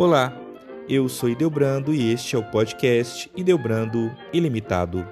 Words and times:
Olá, 0.00 0.34
eu 0.88 1.10
sou 1.10 1.28
Ideobrando 1.28 1.92
e 1.92 2.10
este 2.10 2.34
é 2.34 2.38
o 2.38 2.42
podcast 2.42 3.30
Ideobrando 3.36 4.10
Ilimitado. 4.32 5.06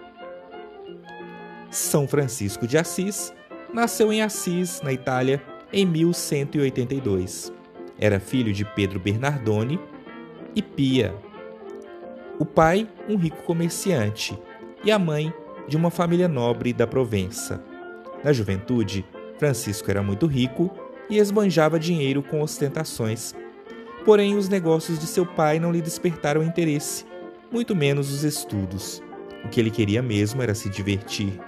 São 1.71 2.09
Francisco 2.09 2.67
de 2.67 2.79
Assis 2.79 3.31
nasceu 3.71 4.11
em 4.11 4.23
Assis, 4.23 4.81
na 4.81 4.91
Itália, 4.91 5.43
em 5.71 5.85
1182. 5.85 7.53
Era 7.99 8.19
filho 8.19 8.51
de 8.51 8.65
Pedro 8.65 8.99
Bernardone 8.99 9.79
e 10.57 10.63
Pia. 10.63 11.15
O 12.39 12.47
pai, 12.47 12.89
um 13.07 13.19
rico 13.19 13.43
comerciante, 13.43 14.39
e 14.83 14.91
a 14.91 14.99
mãe, 14.99 15.31
de 15.69 15.77
uma 15.77 15.91
família 15.91 16.29
nobre 16.29 16.73
da 16.73 16.87
Provença. 16.87 17.63
Na 18.25 18.33
juventude, 18.33 19.05
Francisco 19.37 19.91
era 19.91 20.03
muito 20.03 20.27
rico 20.27 20.75
e 21.11 21.19
esbanjava 21.19 21.79
dinheiro 21.79 22.23
com 22.23 22.41
ostentações. 22.41 23.35
Porém, 24.09 24.37
os 24.37 24.49
negócios 24.49 24.99
de 24.99 25.07
seu 25.07 25.27
pai 25.27 25.61
não 25.61 25.71
lhe 25.71 25.83
despertaram 25.83 26.43
interesse, 26.43 27.05
muito 27.53 27.77
menos 27.77 28.11
os 28.11 28.25
estudos. 28.25 29.03
O 29.45 29.51
que 29.51 29.61
ele 29.61 29.71
queria 29.71 30.01
mesmo 30.01 30.41
era 30.41 30.55
se 30.55 30.71
divertir. 30.71 31.39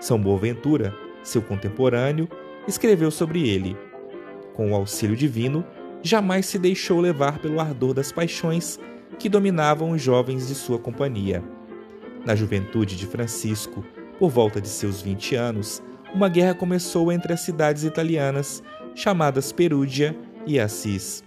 São 0.00 0.20
Boaventura, 0.20 0.92
seu 1.22 1.40
contemporâneo, 1.40 2.28
escreveu 2.66 3.12
sobre 3.12 3.48
ele. 3.48 3.76
Com 4.54 4.72
o 4.72 4.74
auxílio 4.74 5.14
divino, 5.14 5.64
jamais 6.02 6.46
se 6.46 6.58
deixou 6.58 7.00
levar 7.00 7.38
pelo 7.38 7.60
ardor 7.60 7.94
das 7.94 8.10
paixões 8.10 8.80
que 9.16 9.28
dominavam 9.28 9.92
os 9.92 10.02
jovens 10.02 10.48
de 10.48 10.56
sua 10.56 10.80
companhia. 10.80 11.44
Na 12.26 12.34
juventude 12.34 12.96
de 12.96 13.06
Francisco, 13.06 13.84
por 14.18 14.30
volta 14.30 14.60
de 14.60 14.66
seus 14.66 15.00
20 15.00 15.36
anos, 15.36 15.80
uma 16.12 16.28
guerra 16.28 16.54
começou 16.54 17.12
entre 17.12 17.32
as 17.32 17.42
cidades 17.42 17.84
italianas 17.84 18.64
chamadas 18.96 19.52
Perúdia 19.52 20.18
e 20.44 20.58
Assis. 20.58 21.22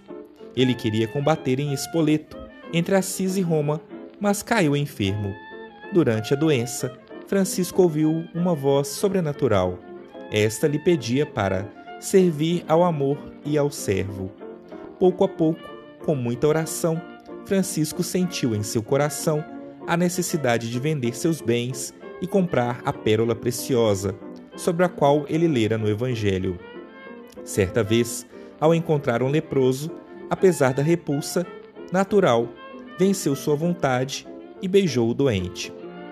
Ele 0.56 0.74
queria 0.74 1.08
combater 1.08 1.58
em 1.58 1.72
Espoleto, 1.72 2.36
entre 2.72 2.94
Assis 2.94 3.36
e 3.36 3.40
Roma, 3.40 3.80
mas 4.20 4.42
caiu 4.42 4.76
enfermo. 4.76 5.34
Durante 5.92 6.32
a 6.32 6.36
doença, 6.36 6.92
Francisco 7.26 7.82
ouviu 7.82 8.24
uma 8.34 8.54
voz 8.54 8.88
sobrenatural. 8.88 9.78
Esta 10.30 10.66
lhe 10.66 10.78
pedia 10.78 11.26
para 11.26 11.68
servir 12.00 12.64
ao 12.66 12.82
amor 12.82 13.18
e 13.44 13.56
ao 13.56 13.70
servo. 13.70 14.30
Pouco 14.98 15.24
a 15.24 15.28
pouco, 15.28 15.60
com 16.04 16.14
muita 16.14 16.46
oração, 16.46 17.00
Francisco 17.44 18.02
sentiu 18.02 18.54
em 18.54 18.62
seu 18.62 18.82
coração 18.82 19.44
a 19.86 19.96
necessidade 19.96 20.70
de 20.70 20.78
vender 20.78 21.14
seus 21.14 21.40
bens 21.40 21.92
e 22.20 22.26
comprar 22.26 22.80
a 22.84 22.92
pérola 22.92 23.34
preciosa, 23.34 24.14
sobre 24.56 24.84
a 24.84 24.88
qual 24.88 25.24
ele 25.28 25.48
lera 25.48 25.76
no 25.76 25.88
Evangelho. 25.88 26.58
Certa 27.44 27.82
vez, 27.82 28.24
ao 28.60 28.74
encontrar 28.74 29.22
um 29.22 29.28
leproso, 29.28 29.90
apesar 30.32 30.72
da 30.72 30.82
repulsa 30.82 31.46
natural, 31.92 32.48
venceu 32.98 33.36
sua 33.36 33.54
vontade 33.54 34.26
e 34.62 34.66
beijou 34.66 35.10
o 35.10 35.12
doente. 35.12 35.70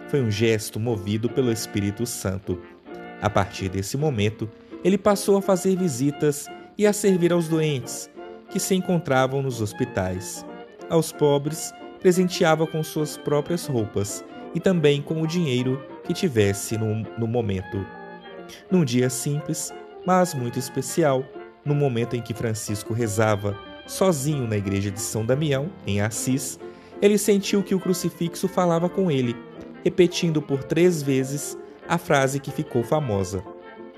Foi 0.08 0.20
um 0.20 0.30
gesto 0.30 0.78
movido 0.78 1.30
pelo 1.30 1.50
Espírito 1.50 2.04
Santo. 2.04 2.60
A 3.22 3.30
partir 3.30 3.70
desse 3.70 3.96
momento, 3.96 4.46
ele 4.84 4.98
passou 4.98 5.38
a 5.38 5.42
fazer 5.42 5.74
visitas 5.74 6.46
e 6.76 6.86
a 6.86 6.92
servir 6.92 7.32
aos 7.32 7.48
doentes 7.48 8.10
que 8.50 8.60
se 8.60 8.74
encontravam 8.74 9.40
nos 9.40 9.62
hospitais. 9.62 10.44
Aos 10.90 11.10
pobres, 11.12 11.72
presenteava 11.98 12.66
com 12.66 12.82
suas 12.82 13.16
próprias 13.16 13.64
roupas 13.64 14.22
e 14.54 14.60
também 14.60 15.00
com 15.00 15.22
o 15.22 15.26
dinheiro 15.26 15.82
que 16.04 16.12
tivesse 16.12 16.76
no, 16.76 17.06
no 17.16 17.26
momento. 17.26 17.86
Num 18.70 18.84
dia 18.84 19.08
simples, 19.08 19.72
mas 20.06 20.34
muito 20.34 20.58
especial, 20.58 21.24
no 21.64 21.74
momento 21.74 22.16
em 22.16 22.20
que 22.20 22.34
Francisco 22.34 22.92
rezava 22.92 23.69
sozinho 23.90 24.46
na 24.46 24.56
igreja 24.56 24.90
de 24.90 25.00
São 25.00 25.26
Damião, 25.26 25.68
em 25.84 26.00
Assis, 26.00 26.58
ele 27.02 27.18
sentiu 27.18 27.62
que 27.62 27.74
o 27.74 27.80
crucifixo 27.80 28.46
falava 28.46 28.88
com 28.88 29.10
ele, 29.10 29.34
repetindo 29.84 30.40
por 30.40 30.62
três 30.62 31.02
vezes 31.02 31.58
a 31.88 31.98
frase 31.98 32.38
que 32.38 32.52
ficou 32.52 32.84
famosa: 32.84 33.42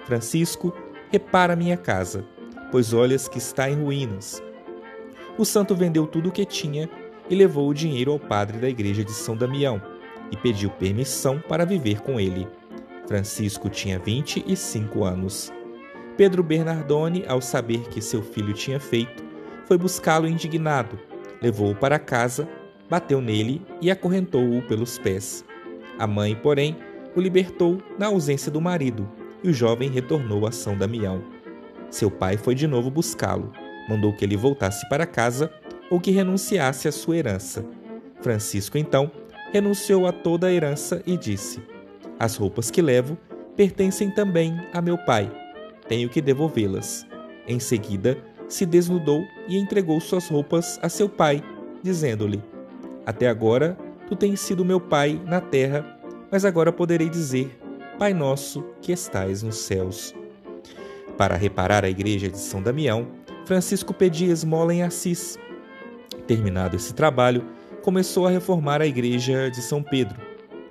Francisco, 0.06 0.72
repara 1.10 1.54
minha 1.54 1.76
casa, 1.76 2.25
pois 2.70 2.94
olhas 2.94 3.28
que 3.28 3.38
está 3.38 3.69
em 3.69 3.82
ruínas. 3.82 4.42
O 5.36 5.44
santo 5.44 5.75
vendeu 5.75 6.06
tudo 6.06 6.30
o 6.30 6.32
que 6.32 6.47
tinha 6.47 6.88
e 7.28 7.34
levou 7.34 7.69
o 7.69 7.74
dinheiro 7.74 8.12
ao 8.12 8.19
padre 8.19 8.59
da 8.59 8.69
igreja 8.69 9.04
de 9.04 9.12
São 9.12 9.36
Damião 9.36 9.80
e 10.30 10.36
pediu 10.36 10.70
permissão 10.70 11.38
para 11.38 11.66
viver 11.66 12.00
com 12.00 12.19
ele. 12.19 12.48
Francisco 13.06 13.69
tinha 13.69 13.98
25 13.98 15.04
anos. 15.04 15.53
Pedro 16.16 16.42
Bernardone, 16.42 17.24
ao 17.26 17.42
saber 17.42 17.88
que 17.88 18.00
seu 18.00 18.22
filho 18.22 18.54
tinha 18.54 18.80
feito, 18.80 19.22
foi 19.66 19.78
buscá-lo 19.78 20.26
indignado, 20.26 20.98
levou-o 21.40 21.74
para 21.74 21.98
casa, 21.98 22.48
bateu 22.88 23.20
nele 23.20 23.62
e 23.80 23.90
acorrentou-o 23.90 24.62
pelos 24.62 24.98
pés. 24.98 25.44
A 25.98 26.06
mãe, 26.06 26.34
porém, 26.34 26.76
o 27.14 27.20
libertou 27.20 27.78
na 27.98 28.06
ausência 28.06 28.50
do 28.50 28.60
marido 28.60 29.08
e 29.42 29.50
o 29.50 29.52
jovem 29.52 29.90
retornou 29.90 30.46
a 30.46 30.52
São 30.52 30.76
Damião. 30.76 31.22
Seu 31.90 32.10
pai 32.10 32.36
foi 32.36 32.54
de 32.54 32.66
novo 32.66 32.90
buscá-lo, 32.90 33.52
mandou 33.88 34.12
que 34.12 34.24
ele 34.24 34.36
voltasse 34.36 34.88
para 34.88 35.06
casa 35.06 35.50
ou 35.90 36.00
que 36.00 36.10
renunciasse 36.10 36.88
à 36.88 36.92
sua 36.92 37.16
herança. 37.16 37.64
Francisco, 38.20 38.78
então, 38.78 39.10
renunciou 39.52 40.06
a 40.06 40.12
toda 40.12 40.46
a 40.46 40.52
herança 40.52 41.02
e 41.06 41.16
disse: 41.16 41.62
As 42.18 42.36
roupas 42.36 42.70
que 42.70 42.80
levo 42.80 43.18
pertencem 43.56 44.10
também 44.10 44.58
a 44.72 44.80
meu 44.80 44.96
pai. 44.96 45.30
Tenho 45.86 46.08
que 46.08 46.22
devolvê-las. 46.22 47.06
Em 47.46 47.58
seguida, 47.58 48.16
se 48.52 48.66
desnudou 48.66 49.26
e 49.48 49.56
entregou 49.56 49.98
suas 50.00 50.28
roupas 50.28 50.78
a 50.82 50.88
seu 50.88 51.08
pai, 51.08 51.42
dizendo-lhe: 51.82 52.42
Até 53.06 53.26
agora 53.28 53.76
tu 54.06 54.14
tens 54.14 54.40
sido 54.40 54.64
meu 54.64 54.78
pai 54.78 55.20
na 55.24 55.40
terra, 55.40 55.98
mas 56.30 56.44
agora 56.44 56.70
poderei 56.70 57.08
dizer: 57.08 57.58
Pai 57.98 58.12
nosso 58.12 58.62
que 58.82 58.92
estais 58.92 59.42
nos 59.42 59.56
céus. 59.56 60.14
Para 61.16 61.36
reparar 61.36 61.84
a 61.84 61.91
igreja 61.91 62.28
de 62.28 62.38
São 62.38 62.62
Damião, 62.62 63.08
Francisco 63.46 63.94
pedia 63.94 64.32
esmola 64.32 64.74
em 64.74 64.82
Assis. 64.82 65.38
Terminado 66.26 66.76
esse 66.76 66.92
trabalho, 66.94 67.44
começou 67.82 68.26
a 68.26 68.30
reformar 68.30 68.82
a 68.82 68.86
igreja 68.86 69.50
de 69.50 69.62
São 69.62 69.82
Pedro. 69.82 70.20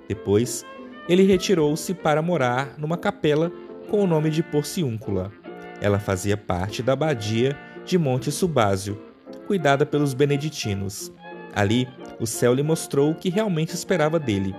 Depois, 0.08 0.64
ele 1.08 1.24
retirou-se 1.24 1.94
para 1.94 2.22
morar 2.22 2.74
numa 2.78 2.96
capela 2.96 3.52
com 3.90 4.02
o 4.02 4.06
nome 4.06 4.30
de 4.30 4.42
Porciúncula. 4.42 5.32
Ela 5.80 5.98
fazia 5.98 6.36
parte 6.36 6.82
da 6.82 6.92
abadia 6.92 7.58
de 7.84 7.98
Monte 7.98 8.30
Subásio, 8.30 9.00
cuidada 9.46 9.84
pelos 9.84 10.14
beneditinos. 10.14 11.12
Ali, 11.54 11.88
o 12.20 12.26
céu 12.26 12.54
lhe 12.54 12.62
mostrou 12.62 13.10
o 13.10 13.14
que 13.14 13.28
realmente 13.28 13.74
esperava 13.74 14.18
dele. 14.18 14.54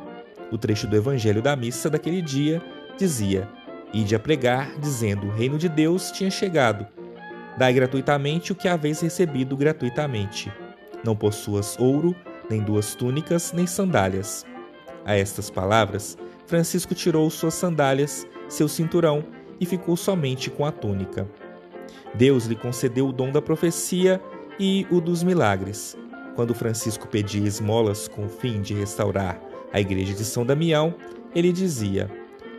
O 0.52 0.58
trecho 0.58 0.86
do 0.86 0.96
evangelho 0.96 1.42
da 1.42 1.56
missa 1.56 1.90
daquele 1.90 2.22
dia 2.22 2.62
dizia: 2.98 3.50
Ide 3.94 4.16
a 4.16 4.20
pregar, 4.20 4.78
dizendo: 4.80 5.28
O 5.28 5.32
reino 5.32 5.58
de 5.58 5.68
Deus 5.68 6.12
tinha 6.12 6.30
chegado. 6.30 6.86
Dai 7.58 7.74
gratuitamente 7.74 8.52
o 8.52 8.56
que 8.56 8.68
haveis 8.68 9.02
recebido 9.02 9.56
gratuitamente. 9.56 10.52
Não 11.04 11.16
possuas 11.16 11.78
ouro, 11.80 12.16
nem 12.50 12.62
duas 12.62 12.96
túnicas, 12.96 13.52
nem 13.52 13.68
sandálias. 13.68 14.46
A 15.06 15.16
estas 15.16 15.50
palavras, 15.50 16.18
Francisco 16.46 16.96
tirou 16.96 17.30
suas 17.30 17.54
sandálias, 17.54 18.28
seu 18.48 18.68
cinturão 18.68 19.24
e 19.60 19.66
ficou 19.66 19.96
somente 19.96 20.50
com 20.50 20.66
a 20.66 20.72
túnica. 20.72 21.28
Deus 22.14 22.46
lhe 22.46 22.56
concedeu 22.56 23.08
o 23.08 23.14
dom 23.14 23.32
da 23.32 23.42
profecia 23.42 24.22
e 24.60 24.86
o 24.92 25.02
dos 25.02 25.24
milagres. 25.24 25.98
Quando 26.36 26.54
Francisco 26.54 27.08
pedia 27.08 27.48
esmolas 27.48 28.08
com 28.08 28.26
o 28.26 28.30
fim 28.30 28.62
de 28.62 28.74
restaurar 28.74 29.40
a 29.72 29.80
igreja 29.80 30.14
de 30.14 30.26
São 30.26 30.46
Damião, 30.46 30.96
ele 31.36 31.52
dizia: 31.52 32.10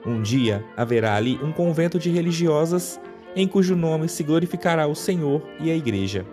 Um 0.07 0.23
dia 0.23 0.65
haverá 0.77 1.15
ali 1.15 1.39
um 1.43 1.53
convento 1.53 1.99
de 1.99 2.11
religiosas 2.11 3.01
em 3.37 3.49
cujo 3.49 3.75
nome 3.75 4.09
se 4.09 4.23
glorificará 4.23 4.87
o 4.87 4.95
Senhor 4.95 5.43
e 5.61 5.71
a 5.71 5.77
igreja. 5.77 6.25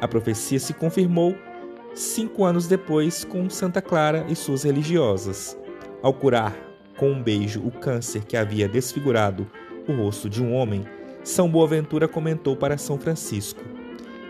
A 0.00 0.08
profecia 0.08 0.58
se 0.58 0.74
confirmou 0.74 1.36
cinco 1.94 2.44
anos 2.44 2.66
depois 2.66 3.24
com 3.24 3.48
Santa 3.48 3.80
Clara 3.80 4.26
e 4.28 4.34
suas 4.34 4.64
religiosas. 4.64 5.56
Ao 6.02 6.12
curar 6.12 6.56
com 6.96 7.10
um 7.12 7.22
beijo 7.22 7.60
o 7.64 7.70
câncer 7.70 8.24
que 8.24 8.36
havia 8.36 8.68
desfigurado 8.68 9.46
o 9.86 9.92
rosto 9.92 10.28
de 10.28 10.42
um 10.42 10.52
homem, 10.52 10.84
São 11.24 11.48
Boaventura 11.48 12.08
comentou 12.08 12.56
para 12.56 12.76
São 12.76 12.98
Francisco: 12.98 13.62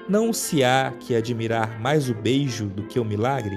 Não 0.09 0.33
se 0.33 0.63
há 0.63 0.93
que 1.01 1.15
admirar 1.15 1.81
mais 1.81 2.11
o 2.11 2.15
beijo 2.15 2.67
do 2.67 2.83
que 2.83 3.01
o 3.01 3.05
milagre? 3.05 3.57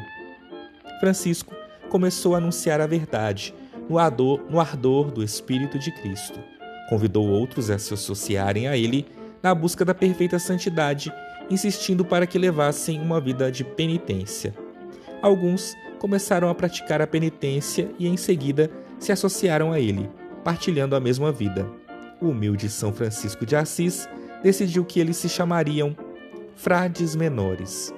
Francisco 0.99 1.53
começou 1.89 2.33
a 2.33 2.37
anunciar 2.37 2.79
a 2.79 2.87
verdade 2.87 3.53
no 3.89 3.99
ardor, 3.99 4.41
no 4.49 4.59
ardor 4.59 5.11
do 5.11 5.21
Espírito 5.21 5.77
de 5.77 5.91
Cristo. 5.91 6.39
Convidou 6.89 7.27
outros 7.27 7.69
a 7.69 7.77
se 7.77 7.93
associarem 7.93 8.67
a 8.67 8.77
ele 8.77 9.05
na 9.43 9.53
busca 9.53 9.83
da 9.83 9.93
perfeita 9.93 10.39
santidade 10.39 11.11
insistindo 11.49 12.03
para 12.03 12.25
que 12.25 12.39
levassem 12.39 12.99
uma 12.99 13.19
vida 13.19 13.51
de 13.51 13.63
penitência. 13.63 14.53
Alguns 15.21 15.75
começaram 15.99 16.49
a 16.49 16.55
praticar 16.55 17.01
a 17.01 17.07
penitência 17.07 17.89
e 17.99 18.07
em 18.07 18.17
seguida 18.17 18.69
se 18.99 19.11
associaram 19.11 19.71
a 19.71 19.79
ele, 19.79 20.09
partilhando 20.43 20.95
a 20.95 20.99
mesma 20.99 21.31
vida. 21.31 21.69
O 22.21 22.29
humilde 22.29 22.69
São 22.69 22.93
Francisco 22.93 23.45
de 23.45 23.55
Assis 23.55 24.07
decidiu 24.41 24.85
que 24.85 24.99
eles 24.99 25.17
se 25.17 25.27
chamariam 25.27 25.95
frades 26.55 27.15
menores. 27.15 27.93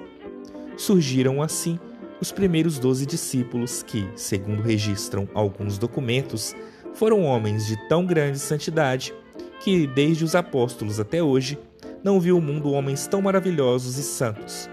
Surgiram 0.76 1.42
assim 1.42 1.78
os 2.20 2.32
primeiros 2.32 2.78
doze 2.78 3.06
discípulos 3.06 3.82
que, 3.82 4.08
segundo 4.16 4.62
registram 4.62 5.28
alguns 5.34 5.78
documentos, 5.78 6.54
foram 6.94 7.22
homens 7.22 7.66
de 7.66 7.76
tão 7.88 8.04
grande 8.04 8.38
santidade 8.38 9.14
que, 9.60 9.86
desde 9.86 10.24
os 10.24 10.34
apóstolos 10.34 10.98
até 10.98 11.22
hoje, 11.22 11.58
não 12.02 12.20
viu 12.20 12.38
o 12.38 12.42
mundo 12.42 12.72
homens 12.72 13.06
tão 13.06 13.22
maravilhosos 13.22 13.98
e 13.98 14.02
santos. 14.02 14.68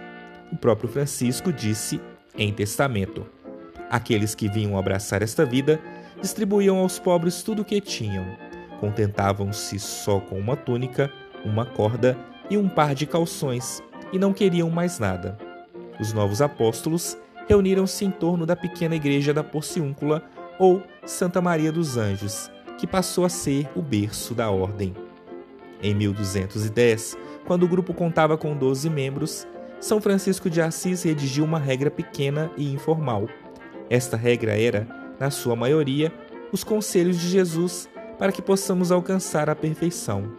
O 0.51 0.57
próprio 0.57 0.89
Francisco 0.89 1.51
disse 1.51 1.99
em 2.37 2.51
testamento: 2.51 3.25
Aqueles 3.89 4.33
que 4.33 4.49
vinham 4.49 4.77
abraçar 4.77 5.21
esta 5.21 5.45
vida 5.45 5.79
distribuíam 6.21 6.77
aos 6.77 6.97
pobres 6.97 7.43
tudo 7.43 7.61
o 7.61 7.65
que 7.65 7.79
tinham. 7.81 8.25
Contentavam-se 8.79 9.79
só 9.79 10.19
com 10.19 10.37
uma 10.37 10.55
túnica, 10.55 11.11
uma 11.43 11.65
corda 11.65 12.17
e 12.49 12.57
um 12.57 12.67
par 12.67 12.93
de 12.93 13.05
calções, 13.05 13.81
e 14.11 14.19
não 14.19 14.33
queriam 14.33 14.69
mais 14.69 14.99
nada. 14.99 15.37
Os 15.99 16.13
novos 16.13 16.41
apóstolos 16.41 17.17
reuniram-se 17.47 18.05
em 18.05 18.11
torno 18.11 18.45
da 18.45 18.55
pequena 18.55 18.95
igreja 18.95 19.33
da 19.33 19.43
Porciúncula 19.43 20.23
ou 20.59 20.81
Santa 21.05 21.41
Maria 21.41 21.71
dos 21.71 21.97
Anjos, 21.97 22.51
que 22.77 22.87
passou 22.87 23.25
a 23.25 23.29
ser 23.29 23.69
o 23.75 23.81
berço 23.81 24.33
da 24.33 24.49
ordem. 24.49 24.93
Em 25.81 25.93
1210, 25.93 27.17
quando 27.45 27.63
o 27.63 27.67
grupo 27.67 27.93
contava 27.93 28.37
com 28.37 28.55
12 28.55 28.89
membros, 28.89 29.47
São 29.79 30.01
Francisco 30.01 30.49
de 30.49 30.61
Assis 30.61 31.03
redigiu 31.03 31.43
uma 31.43 31.59
regra 31.59 31.91
pequena 31.91 32.51
e 32.57 32.71
informal. 32.73 33.27
Esta 33.89 34.17
regra 34.17 34.59
era, 34.59 34.87
na 35.19 35.29
sua 35.29 35.55
maioria, 35.55 36.11
os 36.51 36.63
conselhos 36.63 37.17
de 37.17 37.27
Jesus 37.27 37.87
para 38.17 38.31
que 38.31 38.41
possamos 38.41 38.91
alcançar 38.91 39.49
a 39.49 39.55
perfeição. 39.55 40.31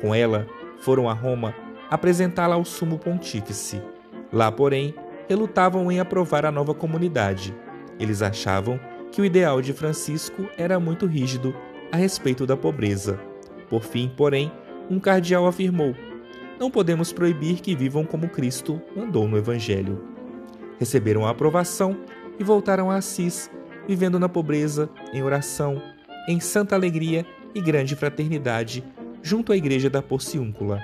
Com 0.00 0.14
ela, 0.14 0.46
foram 0.80 1.08
a 1.08 1.12
Roma 1.12 1.54
apresentá-la 1.90 2.56
ao 2.56 2.64
sumo 2.64 2.98
pontífice. 2.98 3.80
Lá, 4.32 4.50
porém, 4.50 4.94
relutavam 5.28 5.90
em 5.90 6.00
aprovar 6.00 6.44
a 6.44 6.50
nova 6.50 6.74
comunidade. 6.74 7.54
Eles 7.98 8.22
achavam 8.22 8.80
que 9.12 9.20
o 9.20 9.24
ideal 9.24 9.62
de 9.62 9.72
Francisco 9.72 10.48
era 10.56 10.80
muito 10.80 11.06
rígido 11.06 11.54
a 11.92 11.96
respeito 11.96 12.46
da 12.46 12.56
pobreza. 12.56 13.20
Por 13.68 13.82
fim, 13.82 14.10
porém, 14.16 14.50
um 14.90 14.98
cardeal 14.98 15.46
afirmou: 15.46 15.94
Não 16.58 16.70
podemos 16.70 17.12
proibir 17.12 17.60
que 17.60 17.76
vivam 17.76 18.04
como 18.04 18.28
Cristo 18.28 18.80
mandou 18.96 19.28
no 19.28 19.38
Evangelho. 19.38 20.02
Receberam 20.78 21.24
a 21.24 21.30
aprovação 21.30 21.96
e 22.38 22.42
voltaram 22.42 22.90
a 22.90 22.96
Assis, 22.96 23.48
vivendo 23.86 24.18
na 24.18 24.28
pobreza, 24.28 24.90
em 25.12 25.22
oração, 25.22 25.80
em 26.26 26.40
santa 26.40 26.74
alegria 26.74 27.26
e 27.54 27.60
grande 27.60 27.94
fraternidade, 27.94 28.84
junto 29.22 29.52
à 29.52 29.56
igreja 29.56 29.88
da 29.88 30.02
Porciúncula. 30.02 30.80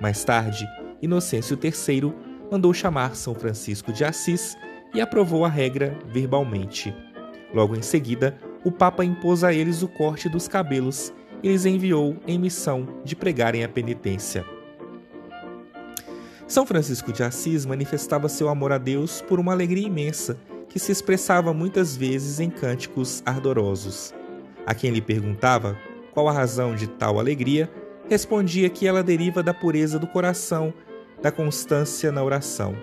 Mais 0.00 0.24
tarde, 0.24 0.66
Inocêncio 1.00 1.58
III 1.62 2.12
mandou 2.50 2.72
chamar 2.72 3.14
São 3.16 3.34
Francisco 3.34 3.92
de 3.92 4.04
Assis 4.04 4.56
e 4.94 5.00
aprovou 5.00 5.44
a 5.44 5.48
regra 5.48 5.96
verbalmente. 6.06 6.94
Logo 7.54 7.76
em 7.76 7.82
seguida, 7.82 8.38
o 8.64 8.72
Papa 8.72 9.04
impôs 9.04 9.44
a 9.44 9.52
eles 9.52 9.82
o 9.82 9.88
corte 9.88 10.28
dos 10.28 10.48
cabelos 10.48 11.12
e 11.42 11.48
lhes 11.48 11.66
enviou 11.66 12.16
em 12.26 12.38
missão 12.38 12.88
de 13.04 13.14
pregarem 13.14 13.62
a 13.62 13.68
penitência. 13.68 14.44
São 16.46 16.64
Francisco 16.64 17.12
de 17.12 17.22
Assis 17.22 17.66
manifestava 17.66 18.28
seu 18.28 18.48
amor 18.48 18.72
a 18.72 18.78
Deus 18.78 19.20
por 19.20 19.40
uma 19.40 19.52
alegria 19.52 19.86
imensa 19.86 20.38
que 20.68 20.78
se 20.78 20.92
expressava 20.92 21.52
muitas 21.52 21.96
vezes 21.96 22.38
em 22.38 22.48
cânticos 22.48 23.22
ardorosos. 23.26 24.14
A 24.66 24.74
quem 24.74 24.90
lhe 24.90 25.00
perguntava 25.00 25.78
qual 26.12 26.28
a 26.28 26.32
razão 26.32 26.74
de 26.74 26.86
tal 26.86 27.18
alegria, 27.18 27.70
respondia 28.08 28.70
que 28.70 28.86
ela 28.86 29.02
deriva 29.02 29.42
da 29.42 29.52
pureza 29.52 29.98
do 29.98 30.06
coração 30.06 30.72
da 31.22 31.30
constância 31.30 32.10
na 32.10 32.22
oração. 32.22 32.74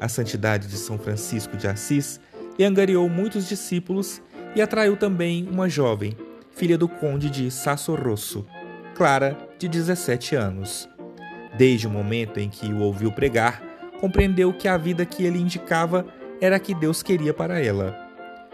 A 0.00 0.08
santidade 0.08 0.68
de 0.68 0.76
São 0.76 0.98
Francisco 0.98 1.56
de 1.56 1.68
Assis 1.68 2.20
lhe 2.58 2.64
angariou 2.64 3.08
muitos 3.08 3.46
discípulos 3.46 4.22
e 4.54 4.62
atraiu 4.62 4.96
também 4.96 5.48
uma 5.50 5.68
jovem, 5.68 6.16
filha 6.50 6.76
do 6.76 6.88
conde 6.88 7.30
de 7.30 7.50
Sasso 7.50 7.94
Rosso, 7.94 8.46
Clara, 8.94 9.36
de 9.58 9.68
17 9.68 10.34
anos. 10.34 10.88
Desde 11.56 11.86
o 11.86 11.90
momento 11.90 12.40
em 12.40 12.48
que 12.48 12.72
o 12.72 12.80
ouviu 12.80 13.12
pregar, 13.12 13.62
compreendeu 14.00 14.52
que 14.52 14.66
a 14.66 14.76
vida 14.76 15.04
que 15.04 15.24
ele 15.24 15.38
indicava 15.38 16.06
era 16.40 16.56
a 16.56 16.60
que 16.60 16.74
Deus 16.74 17.02
queria 17.02 17.32
para 17.32 17.60
ela. 17.60 17.96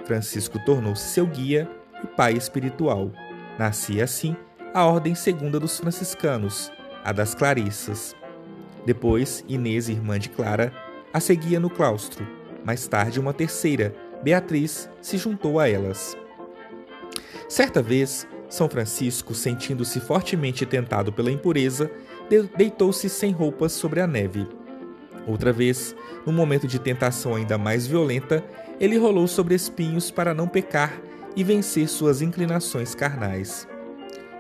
Francisco 0.05 0.59
tornou-se 0.65 1.09
seu 1.09 1.27
guia 1.27 1.69
e 2.03 2.07
pai 2.07 2.35
espiritual. 2.35 3.11
Nascia 3.59 4.05
assim 4.05 4.37
a 4.75 4.85
Ordem 4.85 5.15
Segunda 5.15 5.59
dos 5.59 5.79
Franciscanos, 5.79 6.71
a 7.05 7.11
das 7.11 7.35
Clarissas. 7.35 8.15
Depois, 8.85 9.45
Inês, 9.49 9.89
irmã 9.89 10.19
de 10.19 10.29
Clara, 10.29 10.73
a 11.13 11.21
seguia 11.21 11.59
no 11.59 11.71
claustro. 11.71 12.27
Mais 12.65 12.87
tarde, 12.87 13.19
uma 13.19 13.33
terceira, 13.33 13.95
Beatriz, 14.23 14.89
se 15.01 15.17
juntou 15.17 15.59
a 15.59 15.69
elas. 15.69 16.17
Certa 17.49 17.83
vez, 17.83 18.27
São 18.49 18.69
Francisco, 18.69 19.35
sentindo-se 19.35 20.01
fortemente 20.01 20.67
tentado 20.67 21.13
pela 21.13 21.31
impureza, 21.31 21.91
deitou-se 22.57 23.09
sem 23.09 23.33
roupas 23.33 23.73
sobre 23.73 24.01
a 24.01 24.07
neve. 24.07 24.47
Outra 25.27 25.53
vez, 25.53 25.95
num 26.27 26.33
momento 26.33 26.67
de 26.67 26.79
tentação 26.79 27.35
ainda 27.35 27.59
mais 27.59 27.87
violenta, 27.87 28.45
ele 28.79 28.97
rolou 28.97 29.27
sobre 29.27 29.55
espinhos 29.55 30.11
para 30.11 30.35
não 30.35 30.47
pecar 30.47 30.93
e 31.37 31.45
vencer 31.45 31.89
suas 31.89 32.23
inclinações 32.23 32.95
carnais. 32.95 33.69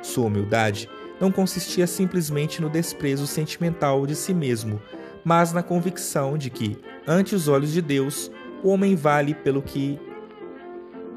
Sua 0.02 0.26
humildade 0.26 0.88
não 1.20 1.30
consistia 1.30 1.86
simplesmente 1.86 2.62
no 2.62 2.68
desprezo 2.68 3.26
sentimental 3.26 4.06
de 4.06 4.14
si 4.14 4.32
mesmo, 4.32 4.80
mas 5.24 5.52
na 5.52 5.62
convicção 5.62 6.38
de 6.38 6.50
que, 6.50 6.78
ante 7.06 7.34
os 7.34 7.48
olhos 7.48 7.72
de 7.72 7.82
Deus, 7.82 8.30
o 8.62 8.68
homem 8.68 8.94
vale 8.94 9.34
pelo 9.34 9.62
que 9.62 9.98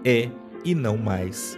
é 0.03 0.29
e 0.63 0.73
não 0.75 0.97
mais. 0.97 1.57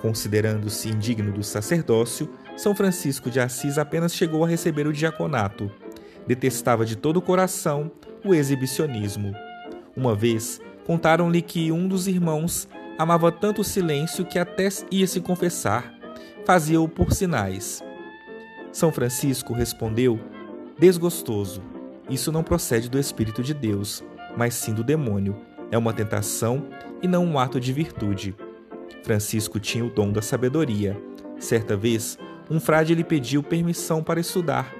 Considerando-se 0.00 0.88
indigno 0.88 1.32
do 1.32 1.42
sacerdócio, 1.42 2.28
São 2.56 2.74
Francisco 2.74 3.30
de 3.30 3.40
Assis 3.40 3.78
apenas 3.78 4.14
chegou 4.14 4.44
a 4.44 4.48
receber 4.48 4.86
o 4.86 4.92
diaconato. 4.92 5.70
Detestava 6.26 6.84
de 6.84 6.96
todo 6.96 7.16
o 7.16 7.22
coração 7.22 7.90
o 8.24 8.34
exibicionismo. 8.34 9.34
Uma 9.96 10.14
vez, 10.14 10.60
contaram-lhe 10.86 11.42
que 11.42 11.72
um 11.72 11.88
dos 11.88 12.06
irmãos 12.06 12.68
amava 12.98 13.30
tanto 13.30 13.60
o 13.60 13.64
silêncio 13.64 14.24
que 14.24 14.38
até 14.38 14.68
ia 14.90 15.06
se 15.06 15.20
confessar 15.20 15.98
fazia-o 16.48 16.88
por 16.88 17.12
sinais. 17.12 17.84
São 18.72 18.90
Francisco 18.90 19.52
respondeu, 19.52 20.18
desgostoso: 20.78 21.62
Isso 22.08 22.32
não 22.32 22.42
procede 22.42 22.88
do 22.88 22.98
Espírito 22.98 23.42
de 23.42 23.52
Deus, 23.52 24.02
mas 24.34 24.54
sim 24.54 24.72
do 24.72 24.82
demônio. 24.82 25.36
É 25.70 25.76
uma 25.76 25.92
tentação 25.92 26.66
e 27.02 27.06
não 27.06 27.22
um 27.26 27.38
ato 27.38 27.60
de 27.60 27.70
virtude. 27.70 28.34
Francisco 29.02 29.60
tinha 29.60 29.84
o 29.84 29.90
dom 29.90 30.10
da 30.10 30.22
sabedoria. 30.22 30.96
Certa 31.38 31.76
vez, 31.76 32.18
um 32.50 32.58
frade 32.58 32.94
lhe 32.94 33.04
pediu 33.04 33.42
permissão 33.42 34.02
para 34.02 34.18
estudar. 34.18 34.74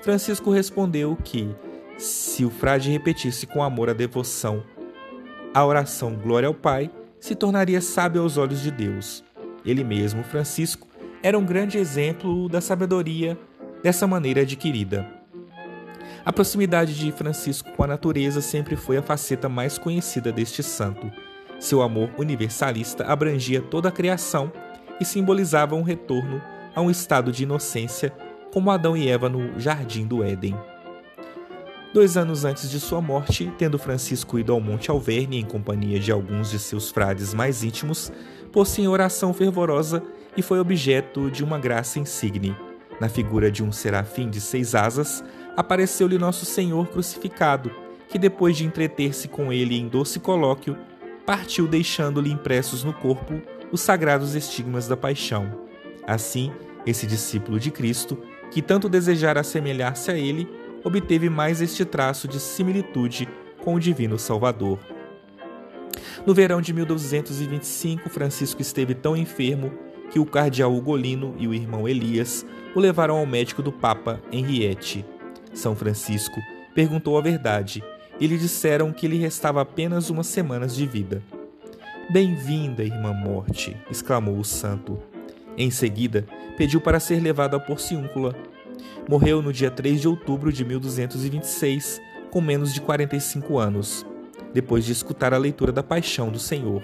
Francisco 0.00 0.50
respondeu 0.50 1.18
que, 1.22 1.54
se 1.98 2.46
o 2.46 2.50
frade 2.50 2.90
repetisse 2.90 3.46
com 3.46 3.62
amor 3.62 3.90
a 3.90 3.92
devoção 3.92 4.64
a 5.52 5.66
oração 5.66 6.14
Glória 6.14 6.46
ao 6.46 6.54
Pai, 6.54 6.90
se 7.20 7.34
tornaria 7.34 7.80
sábio 7.80 8.22
aos 8.22 8.36
olhos 8.36 8.62
de 8.62 8.70
Deus. 8.70 9.22
Ele 9.64 9.84
mesmo, 9.84 10.24
Francisco, 10.24 10.88
era 11.22 11.38
um 11.38 11.44
grande 11.44 11.76
exemplo 11.76 12.48
da 12.48 12.60
sabedoria 12.60 13.38
dessa 13.82 14.06
maneira 14.06 14.40
adquirida. 14.40 15.06
A 16.24 16.32
proximidade 16.32 16.94
de 16.94 17.12
Francisco 17.12 17.70
com 17.72 17.84
a 17.84 17.86
natureza 17.86 18.40
sempre 18.40 18.76
foi 18.76 18.96
a 18.96 19.02
faceta 19.02 19.48
mais 19.48 19.78
conhecida 19.78 20.32
deste 20.32 20.62
santo. 20.62 21.10
Seu 21.58 21.82
amor 21.82 22.10
universalista 22.18 23.04
abrangia 23.04 23.60
toda 23.60 23.88
a 23.90 23.92
criação 23.92 24.50
e 24.98 25.04
simbolizava 25.04 25.74
um 25.74 25.82
retorno 25.82 26.42
a 26.74 26.80
um 26.80 26.90
estado 26.90 27.32
de 27.32 27.42
inocência, 27.42 28.12
como 28.52 28.70
Adão 28.70 28.96
e 28.96 29.08
Eva 29.08 29.28
no 29.28 29.58
jardim 29.58 30.06
do 30.06 30.22
Éden. 30.24 30.56
Dois 31.92 32.16
anos 32.16 32.44
antes 32.44 32.70
de 32.70 32.78
sua 32.78 33.00
morte, 33.00 33.52
tendo 33.58 33.76
Francisco 33.76 34.38
ido 34.38 34.52
ao 34.52 34.60
Monte 34.60 34.92
Alverne 34.92 35.40
em 35.40 35.44
companhia 35.44 35.98
de 35.98 36.12
alguns 36.12 36.48
de 36.48 36.56
seus 36.56 36.88
frades 36.88 37.34
mais 37.34 37.64
íntimos, 37.64 38.12
pôs-se 38.52 38.80
em 38.80 38.86
oração 38.86 39.34
fervorosa 39.34 40.00
e 40.36 40.42
foi 40.42 40.60
objeto 40.60 41.28
de 41.28 41.42
uma 41.42 41.58
graça 41.58 41.98
insigne. 41.98 42.56
Na 43.00 43.08
figura 43.08 43.50
de 43.50 43.64
um 43.64 43.72
serafim 43.72 44.30
de 44.30 44.40
seis 44.40 44.76
asas, 44.76 45.24
apareceu-lhe 45.56 46.16
Nosso 46.16 46.44
Senhor 46.44 46.86
crucificado, 46.86 47.72
que 48.08 48.20
depois 48.20 48.56
de 48.56 48.64
entreter-se 48.64 49.26
com 49.26 49.52
ele 49.52 49.76
em 49.76 49.88
doce 49.88 50.20
colóquio, 50.20 50.78
partiu 51.26 51.66
deixando-lhe 51.66 52.30
impressos 52.30 52.84
no 52.84 52.92
corpo 52.92 53.42
os 53.72 53.80
sagrados 53.80 54.36
estigmas 54.36 54.86
da 54.86 54.96
paixão. 54.96 55.66
Assim, 56.06 56.52
esse 56.86 57.04
discípulo 57.04 57.58
de 57.58 57.72
Cristo, 57.72 58.16
que 58.52 58.62
tanto 58.62 58.88
desejara 58.88 59.40
assemelhar-se 59.40 60.08
a 60.12 60.16
ele, 60.16 60.59
obteve 60.84 61.28
mais 61.28 61.60
este 61.60 61.84
traço 61.84 62.26
de 62.26 62.40
similitude 62.40 63.28
com 63.62 63.74
o 63.74 63.80
divino 63.80 64.18
Salvador. 64.18 64.78
No 66.26 66.34
verão 66.34 66.60
de 66.60 66.72
1225, 66.72 68.08
Francisco 68.08 68.60
esteve 68.60 68.94
tão 68.94 69.16
enfermo 69.16 69.72
que 70.10 70.18
o 70.18 70.26
cardeal 70.26 70.74
Ugolino 70.74 71.34
e 71.38 71.46
o 71.46 71.54
irmão 71.54 71.88
Elias 71.88 72.44
o 72.74 72.80
levaram 72.80 73.16
ao 73.16 73.26
médico 73.26 73.62
do 73.62 73.72
Papa 73.72 74.20
Henriette. 74.32 75.04
São 75.54 75.74
Francisco 75.74 76.40
perguntou 76.74 77.16
a 77.16 77.20
verdade 77.20 77.82
e 78.18 78.26
lhe 78.26 78.36
disseram 78.36 78.92
que 78.92 79.08
lhe 79.08 79.16
restava 79.16 79.62
apenas 79.62 80.10
umas 80.10 80.26
semanas 80.26 80.74
de 80.74 80.86
vida. 80.86 81.22
Bem-vinda, 82.10 82.82
irmã 82.82 83.12
Morte! 83.12 83.76
exclamou 83.90 84.38
o 84.38 84.44
santo. 84.44 84.98
Em 85.56 85.70
seguida, 85.70 86.26
pediu 86.56 86.80
para 86.80 87.00
ser 87.00 87.20
levado 87.20 87.54
à 87.54 87.60
Porciúncula. 87.60 88.34
Morreu 89.08 89.42
no 89.42 89.52
dia 89.52 89.70
3 89.70 90.00
de 90.00 90.08
outubro 90.08 90.52
de 90.52 90.64
1226, 90.64 92.00
com 92.30 92.40
menos 92.40 92.72
de 92.72 92.80
45 92.80 93.58
anos, 93.58 94.06
depois 94.52 94.84
de 94.84 94.92
escutar 94.92 95.34
a 95.34 95.38
leitura 95.38 95.72
da 95.72 95.82
Paixão 95.82 96.30
do 96.30 96.38
Senhor. 96.38 96.82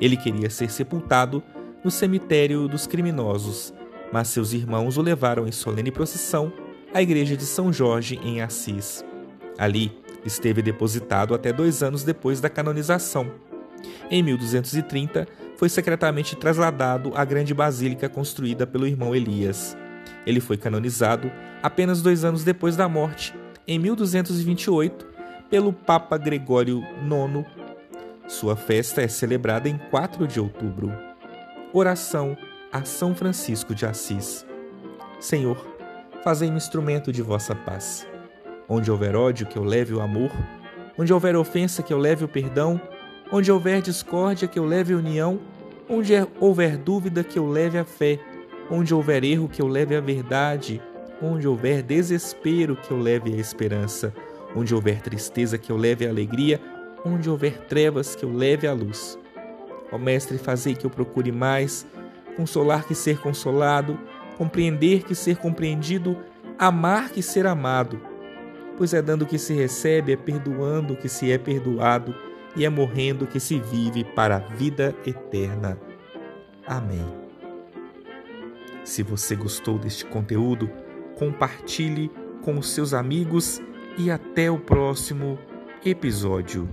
Ele 0.00 0.16
queria 0.16 0.48
ser 0.48 0.70
sepultado 0.70 1.42
no 1.84 1.90
cemitério 1.90 2.68
dos 2.68 2.86
criminosos, 2.86 3.74
mas 4.12 4.28
seus 4.28 4.52
irmãos 4.52 4.96
o 4.96 5.02
levaram 5.02 5.46
em 5.46 5.52
solene 5.52 5.90
procissão 5.90 6.52
à 6.92 7.00
igreja 7.00 7.36
de 7.36 7.44
São 7.44 7.72
Jorge, 7.72 8.18
em 8.22 8.40
Assis. 8.40 9.04
Ali, 9.58 9.92
esteve 10.24 10.62
depositado 10.62 11.34
até 11.34 11.52
dois 11.52 11.82
anos 11.82 12.02
depois 12.02 12.40
da 12.40 12.48
canonização. 12.48 13.30
Em 14.10 14.22
1230, 14.22 15.26
foi 15.56 15.68
secretamente 15.68 16.36
trasladado 16.36 17.12
à 17.14 17.24
grande 17.24 17.54
basílica 17.54 18.08
construída 18.08 18.66
pelo 18.66 18.86
irmão 18.86 19.14
Elias. 19.14 19.76
Ele 20.26 20.40
foi 20.40 20.56
canonizado 20.56 21.30
apenas 21.62 22.02
dois 22.02 22.24
anos 22.24 22.44
depois 22.44 22.76
da 22.76 22.88
morte, 22.88 23.34
em 23.66 23.78
1228, 23.78 25.06
pelo 25.48 25.72
Papa 25.72 26.16
Gregório 26.16 26.82
IX. 27.02 27.46
Sua 28.28 28.54
festa 28.54 29.02
é 29.02 29.08
celebrada 29.08 29.68
em 29.68 29.76
4 29.90 30.26
de 30.26 30.40
outubro. 30.40 30.92
Oração 31.72 32.36
a 32.72 32.84
São 32.84 33.14
Francisco 33.14 33.74
de 33.74 33.84
Assis. 33.84 34.46
Senhor, 35.18 35.66
fazei-me 36.22 36.56
instrumento 36.56 37.12
de 37.12 37.22
vossa 37.22 37.54
paz. 37.54 38.06
Onde 38.68 38.90
houver 38.90 39.16
ódio, 39.16 39.46
que 39.46 39.56
eu 39.56 39.64
leve 39.64 39.92
o 39.92 40.00
amor. 40.00 40.30
Onde 40.96 41.12
houver 41.12 41.34
ofensa, 41.34 41.82
que 41.82 41.92
eu 41.92 41.98
leve 41.98 42.24
o 42.24 42.28
perdão. 42.28 42.80
Onde 43.32 43.50
houver 43.50 43.82
discórdia, 43.82 44.46
que 44.46 44.58
eu 44.58 44.64
leve 44.64 44.94
a 44.94 44.96
união. 44.96 45.40
Onde 45.88 46.12
houver 46.38 46.76
dúvida, 46.76 47.24
que 47.24 47.38
eu 47.38 47.48
leve 47.48 47.78
a 47.78 47.84
fé. 47.84 48.20
Onde 48.70 48.94
houver 48.94 49.24
erro, 49.24 49.48
que 49.48 49.60
eu 49.60 49.66
leve 49.66 49.96
a 49.96 50.00
verdade. 50.00 50.80
Onde 51.20 51.48
houver 51.48 51.82
desespero, 51.82 52.76
que 52.76 52.90
eu 52.90 52.98
leve 52.98 53.32
a 53.32 53.36
esperança. 53.36 54.14
Onde 54.54 54.74
houver 54.74 55.00
tristeza, 55.00 55.58
que 55.58 55.70
eu 55.70 55.76
leve 55.76 56.06
a 56.06 56.10
alegria. 56.10 56.60
Onde 57.04 57.28
houver 57.28 57.58
trevas, 57.66 58.14
que 58.14 58.24
eu 58.24 58.32
leve 58.32 58.66
a 58.66 58.72
luz. 58.72 59.18
Ó 59.92 59.98
Mestre, 59.98 60.38
fazei 60.38 60.74
que 60.74 60.86
eu 60.86 60.90
procure 60.90 61.32
mais 61.32 61.86
consolar 62.36 62.86
que 62.86 62.94
ser 62.94 63.18
consolado, 63.18 63.98
compreender 64.38 65.02
que 65.02 65.14
ser 65.14 65.36
compreendido, 65.36 66.16
amar 66.58 67.10
que 67.10 67.22
ser 67.22 67.46
amado. 67.46 68.00
Pois 68.76 68.94
é 68.94 69.02
dando 69.02 69.26
que 69.26 69.38
se 69.38 69.52
recebe, 69.52 70.12
é 70.12 70.16
perdoando 70.16 70.96
que 70.96 71.08
se 71.08 71.30
é 71.30 71.36
perdoado, 71.36 72.14
e 72.56 72.64
é 72.64 72.68
morrendo 72.70 73.26
que 73.26 73.38
se 73.38 73.60
vive 73.60 74.04
para 74.04 74.36
a 74.36 74.38
vida 74.38 74.94
eterna. 75.06 75.78
Amém. 76.66 77.29
Se 78.90 79.04
você 79.04 79.36
gostou 79.36 79.78
deste 79.78 80.04
conteúdo, 80.04 80.68
compartilhe 81.16 82.10
com 82.42 82.58
os 82.58 82.70
seus 82.70 82.92
amigos 82.92 83.62
e 83.96 84.10
até 84.10 84.50
o 84.50 84.58
próximo 84.58 85.38
episódio. 85.86 86.68